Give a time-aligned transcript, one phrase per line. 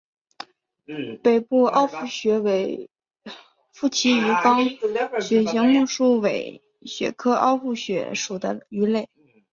[1.21, 2.89] 北部凹腹鳕为
[3.71, 4.59] 辐鳍鱼纲
[5.19, 9.07] 鳕形目鼠尾鳕科凹腹鳕属的鱼类。